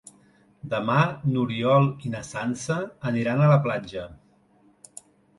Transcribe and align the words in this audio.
Demà 0.69 1.01
n'Oriol 1.33 1.85
i 2.07 2.11
na 2.13 2.21
Sança 2.29 2.77
aniran 3.09 3.43
a 3.43 3.49
la 3.51 3.59
platja. 3.67 4.07